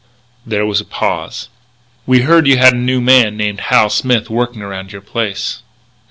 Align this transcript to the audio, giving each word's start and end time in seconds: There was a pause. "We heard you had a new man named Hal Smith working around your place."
There 0.47 0.65
was 0.65 0.81
a 0.81 0.85
pause. 0.85 1.49
"We 2.07 2.21
heard 2.21 2.47
you 2.47 2.57
had 2.57 2.73
a 2.73 2.75
new 2.75 3.01
man 3.01 3.37
named 3.37 3.59
Hal 3.61 3.91
Smith 3.91 4.31
working 4.31 4.63
around 4.63 4.91
your 4.91 5.01
place." 5.03 5.61